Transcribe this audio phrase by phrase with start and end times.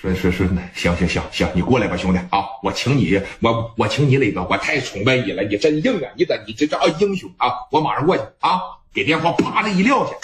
[0.00, 2.42] 说说说，行行行行，你过来吧，兄弟啊！
[2.62, 6.10] 我请你，我我请你磊哥，我太崇拜你了，你真硬啊！
[6.16, 7.68] 你咋你这叫英雄啊！
[7.70, 8.80] 我马上过去啊！
[8.94, 10.14] 给电话啪的一撂下。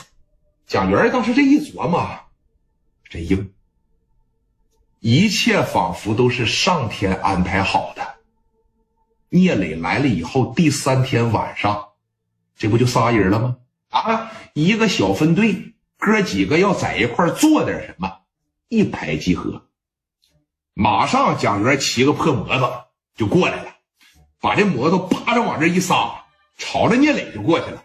[0.67, 2.09] 蒋元当时这一琢磨，
[3.11, 3.53] 真硬，
[5.01, 8.15] 一切仿佛都是上天安排好的。
[9.29, 11.89] 聂磊来了以后，第三天晚上，
[12.57, 13.57] 这不就仨人了吗？
[13.91, 18.11] 啊，一个小分队，哥几个要在一块做点什么，
[18.71, 19.66] 一拍即合。
[20.79, 23.77] 马上，蒋元骑个破摩托就过来了，
[24.43, 26.23] 把这摩托啪着往这一撒，
[26.59, 27.83] 朝着聂磊就过去了。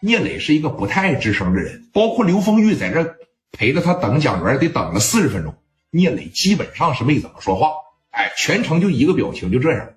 [0.00, 3.16] 聂磊是一个不太爱吱声的人，包括刘丰玉在这
[3.50, 5.56] 陪着他等蒋元，得等了四十分钟。
[5.88, 7.70] 聂磊基本上是没怎么说话，
[8.10, 9.94] 哎，全程就一个表情，就这样。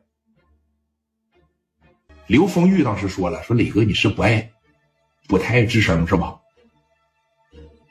[2.28, 4.52] 刘丰玉当时说了：“说磊哥，你是不爱，
[5.28, 6.40] 不太爱吱声是吧？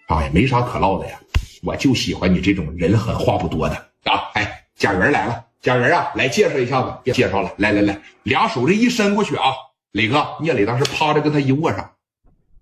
[0.06, 1.20] 啊，也没啥可唠的呀，
[1.62, 4.30] 我就喜欢你这种人狠话不多的。”啊！
[4.34, 9.52] 哎，贾元来了，贾元啊，来介绍一下子，别介绍了，来来来，俩手这一伸过去啊，
[9.92, 11.96] 磊哥，聂磊当时趴着跟他一握上，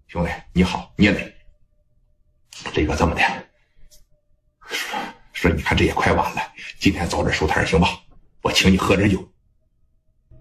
[0.09, 1.35] 兄弟你好，聂磊，
[2.73, 3.23] 这个这么的，
[4.69, 4.99] 说
[5.33, 6.43] 说你看这也快晚了，
[6.79, 7.89] 今天早点收摊行吧？
[8.43, 9.27] 我请你喝点酒，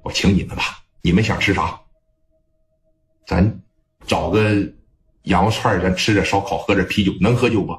[0.01, 1.79] 我请你们吧，你们想吃啥？
[3.25, 3.61] 咱
[4.05, 4.53] 找个
[5.23, 7.77] 羊肉串，咱吃点烧烤，喝点啤酒，能喝酒不？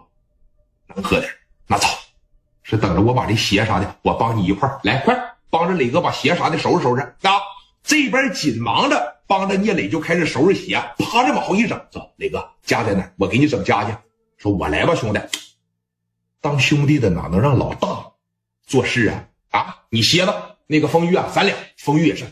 [0.95, 1.31] 能喝点，
[1.67, 1.89] 那走。
[2.65, 5.15] 是等着我把这鞋啥的，我帮你一块来，快
[5.51, 7.31] 帮着磊哥把鞋啥的收拾收拾啊！
[7.83, 13.13] 这边紧忙着帮着聂磊就开始收拾鞋，趴着往后一整，走，磊哥家在哪？
[13.19, 13.95] 我给你整家去。
[14.39, 15.21] 说我来吧，兄弟，
[16.41, 18.13] 当兄弟的哪能让老大
[18.67, 19.25] 做事啊？
[19.51, 20.57] 啊，你歇吧。
[20.67, 22.25] 那个风玉啊，咱俩风玉也是，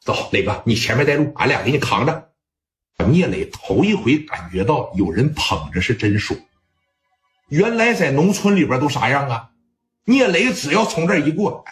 [0.00, 2.30] 走，磊哥你前面带路，俺俩给你扛着。
[3.08, 6.38] 聂磊头一回感觉到有人捧着是真爽。
[7.50, 9.50] 原来在农村里边都啥样啊？
[10.04, 11.64] 聂磊只要从这一过，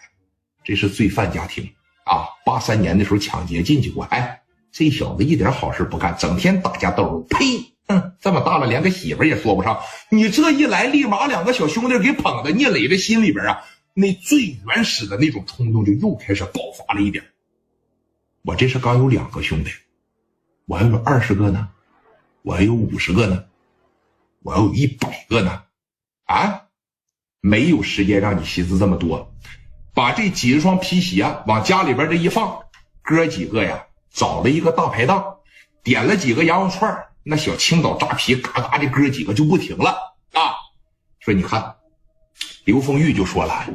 [0.64, 1.72] 这是罪犯家庭
[2.04, 2.26] 啊！
[2.44, 7.20] 八三年的时候抢劫进去过，哎，这小子一点好事不干，整天打架斗殴。
[7.30, 7.75] 呸！
[7.86, 9.80] 哼，这么大了连个媳妇也说不上。
[10.10, 13.64] 你这一来，立马两个小兄弟给捧的，聂磊的心里边啊，
[13.94, 17.24] 那最原始的那种冲动就又开始爆发了一点。
[18.42, 19.70] 我这是刚有两个兄弟，
[20.66, 21.69] 我还有二十个呢，
[22.42, 23.44] 我还有五十个呢，
[24.42, 25.62] 我要有一百个呢。
[26.28, 26.66] 啊，
[27.41, 29.34] 没有时间让你寻思这么多，
[29.94, 32.65] 把这几十双皮鞋往家里边这一放，
[33.00, 35.39] 哥几个呀找了一个大排档，
[35.83, 40.53] 点了几个羊肉串那小青岛扎皮嘎嘎的，哥几个就不停了啊！
[41.21, 41.77] 说你看，
[42.66, 43.66] 刘丰玉就说了，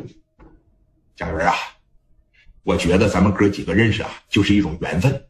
[1.15, 1.55] 贾云啊，
[2.61, 5.25] 我觉得咱们哥几个认识啊，就是一种缘分，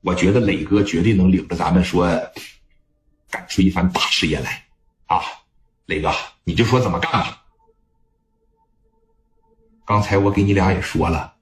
[0.00, 2.08] 我觉得磊哥绝对能领着咱们说，
[3.30, 4.64] 干出一番大事业来
[5.06, 5.22] 啊！
[5.88, 6.12] 磊哥，
[6.44, 7.42] 你就说怎么干吧。
[9.86, 11.36] 刚才我给你俩也说了，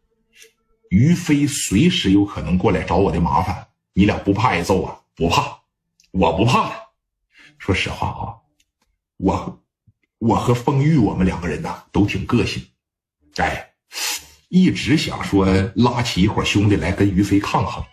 [0.88, 5.00] 于飞随时有可能过来找我的麻烦，你俩不怕挨揍啊？
[5.16, 5.62] 不怕，
[6.12, 6.70] 我不怕。
[7.58, 8.38] 说实话啊，
[9.16, 9.60] 我
[10.18, 12.64] 我和风玉我们两个人呐都挺个性，
[13.38, 13.72] 哎，
[14.48, 17.84] 一直想说拉起一伙兄弟来跟于飞抗衡。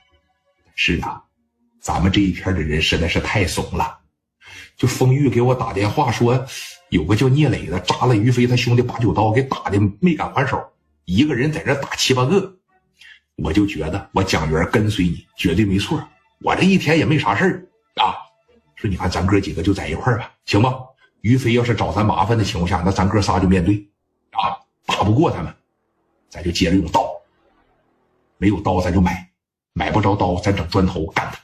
[0.75, 1.23] 是啊，
[1.81, 4.01] 咱们这一片的人实在是太怂了。
[4.75, 6.45] 就风玉给我打电话说，
[6.89, 10.61] 有个叫聂磊的扎了于飞他兄弟八九刀，给打的没敢还手，
[11.05, 12.55] 一个人在这打七八个，
[13.37, 16.03] 我就觉得我蒋元跟随你绝对没错，
[16.41, 17.67] 我这一天也没啥事儿
[18.03, 18.15] 啊。
[18.75, 20.73] 说你看咱哥几个就在一块儿吧，行吧？
[21.21, 23.87] 于飞要是找咱麻烦的情况下，那咱哥仨就面对
[24.31, 25.53] 啊，打不过他们，
[26.29, 27.09] 咱就接着用刀，
[28.37, 29.29] 没有刀咱就买，
[29.71, 31.39] 买不着刀咱整砖头干他，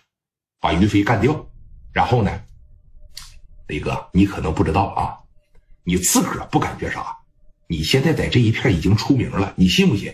[0.59, 1.47] 把于飞干掉，
[1.93, 2.43] 然后呢？
[3.69, 5.13] 雷哥，你可能不知道啊，
[5.83, 7.15] 你自个儿不感觉啥？
[7.67, 10.11] 你现在在这一片已经出名了，你信不信？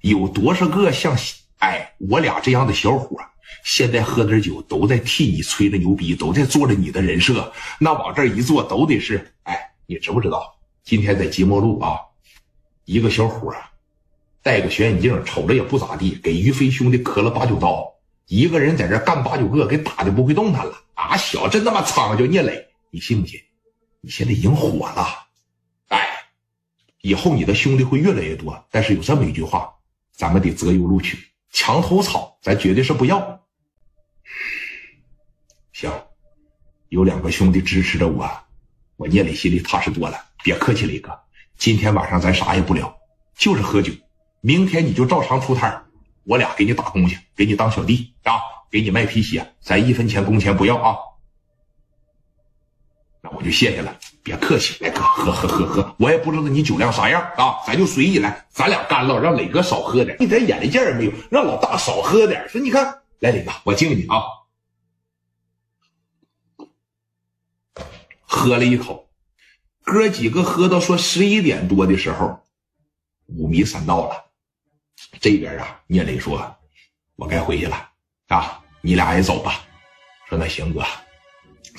[0.00, 1.14] 有多少个像
[1.58, 3.18] 哎我俩这样的小伙，
[3.62, 10.56] 现在喝点酒都在替你吹着牛逼，都在做着你的人设，那往这一坐都得是哎，你知不知道？
[10.82, 12.00] 今天在即墨路啊，
[12.86, 13.54] 一个小伙
[14.42, 17.86] 戴个小眼镜，瞅着也不咋地，给于飞兄弟磕了八九刀，
[18.28, 21.14] 一个人在这干八九个，给打的不会动弹了啊！
[21.18, 22.66] 小真他妈苍叫聂磊。
[22.90, 23.40] 你信不信？
[24.00, 25.26] 你现在已经火了，
[25.88, 26.06] 哎，
[27.00, 28.64] 以后你的兄弟会越来越多。
[28.70, 29.74] 但是有这么一句话，
[30.12, 31.18] 咱们得择优录取，
[31.50, 33.40] 墙头草咱绝对是不要。
[35.72, 35.92] 行，
[36.90, 38.30] 有两个兄弟支持着我，
[38.96, 40.24] 我聂磊心里踏实多了。
[40.44, 41.18] 别客气，磊哥，
[41.56, 42.96] 今天晚上咱啥也不聊，
[43.36, 43.92] 就是喝酒。
[44.40, 45.86] 明天你就照常出摊
[46.22, 48.38] 我俩给你打工去，给你当小弟啊，
[48.70, 50.96] 给你卖皮鞋，咱一分钱工钱不要啊。
[53.34, 62.48] 我就谢谢了，别客气，来哥喝喝喝喝，我也不知道你酒量啥样啊，咱就随意来，咱俩干了，让磊哥少喝点，一点眼力劲也没有，让老大少喝点。
[62.48, 64.22] 说你看，来磊哥，我敬你啊，
[68.22, 69.08] 喝了一口，
[69.82, 72.40] 哥几个喝到说十一点多的时候，
[73.26, 74.24] 五迷三道了。
[75.20, 76.56] 这边啊，聂磊说，
[77.16, 77.88] 我该回去了
[78.28, 79.62] 啊，你俩也走吧。
[80.28, 80.84] 说那行哥。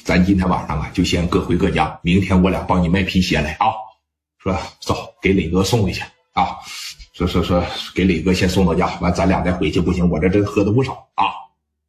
[0.09, 1.99] 咱今天晚上啊，就先各回各家。
[2.01, 3.67] 明天我俩帮你卖皮鞋来啊！
[4.39, 6.01] 说走，给磊哥送回去
[6.33, 6.57] 啊！
[7.13, 7.63] 说说说，
[7.93, 9.79] 给磊哥先送到家，完咱俩再回去。
[9.79, 11.25] 不行，我这真喝的不少啊！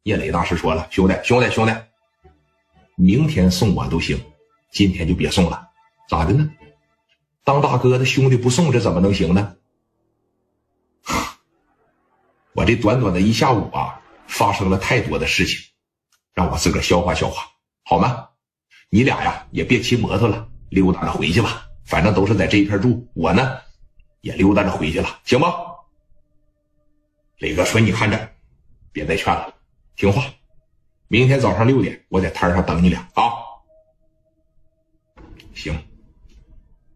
[0.03, 1.73] 叶磊大师说了，兄弟兄弟兄弟，
[2.95, 4.23] 明天送我都行，
[4.71, 5.69] 今天就别送了。
[6.07, 6.47] 咋的呢？
[7.43, 9.55] 当大哥的兄弟不送，这怎么能行呢？
[12.53, 15.57] 我这短短的一下午啊，发生了太多的事情，
[16.35, 17.47] 让我自个消化消化。
[17.91, 18.29] 好吗？
[18.89, 21.65] 你俩呀也别骑摩托了，溜达着回去吧。
[21.83, 23.57] 反正都是在这一片住，我呢
[24.21, 25.45] 也溜达着回去了，行不？
[27.39, 28.29] 磊哥说：“你看着，
[28.93, 29.53] 别再劝了，
[29.97, 30.23] 听话。
[31.09, 33.23] 明天早上六点，我在摊上等你俩啊。”
[35.53, 35.77] 行，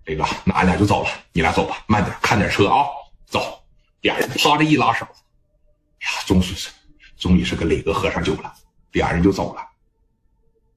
[0.05, 2.85] 磊哥，那俺俩就走了，你俩走吧，慢点，看点车啊。
[3.25, 3.61] 走，
[3.99, 6.71] 俩人趴着一拉手，呀，终是
[7.17, 8.53] 终于是跟磊哥喝上酒了，
[8.93, 9.64] 俩人就走了。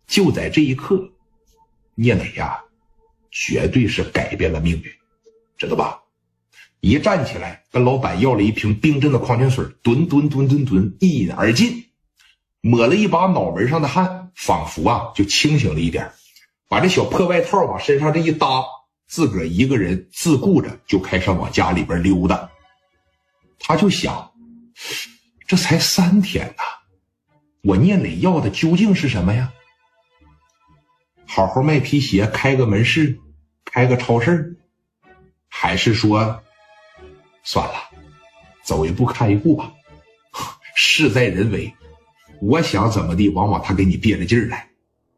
[0.08, 1.12] 就在这一刻，
[1.94, 2.58] 聂磊呀，
[3.30, 4.90] 绝对是改变了命运，
[5.58, 6.00] 知道吧？
[6.80, 11.84] 一站起来，跟老板要了一瓶冰镇的矿泉水，吨吨吨吨吨，一饮而尽，
[12.62, 16.10] 抹了一把脑门上的汗，仿佛啊就清醒了一点，
[16.68, 18.64] 把这小破外套往身上这一搭，
[19.06, 22.48] 自个儿一个人自顾着就开始往家里边溜达。
[23.58, 24.32] 他就想，
[25.46, 26.62] 这才三天呐，
[27.62, 29.52] 我聂磊要的究竟是什么呀？
[31.30, 33.20] 好好卖皮鞋，开个门市，
[33.66, 34.56] 开个超市，
[35.46, 36.42] 还是说
[37.44, 37.74] 算了，
[38.64, 39.70] 走一步看一步吧。
[40.74, 41.74] 事在人为，
[42.40, 44.70] 我想怎么地，往往他给你憋着劲儿来。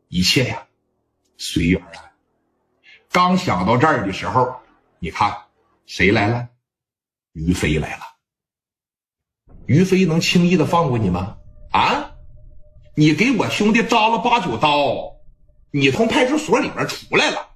[0.09, 0.67] 一切呀，
[1.39, 2.11] 随缘啊。
[3.13, 4.57] 刚想到这儿的时候，
[4.99, 5.33] 你看
[5.87, 6.49] 谁来了？
[7.33, 8.03] 于飞来了。
[9.67, 11.37] 于飞能轻易的放过你吗？
[11.71, 12.11] 啊，
[12.97, 15.20] 你给我兄弟扎了八九刀。
[15.71, 17.47] 你从派出所里面出来了，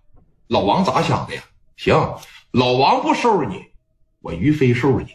[0.46, 1.42] 老王咋想的呀？
[1.76, 2.16] 行，
[2.52, 3.64] 老王不收拾你，
[4.20, 5.10] 我于飞收拾你。